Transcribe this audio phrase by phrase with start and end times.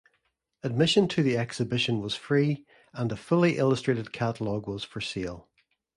[0.63, 5.47] Admission to the exhibition was free and a fully illustrated catalogue was for sale.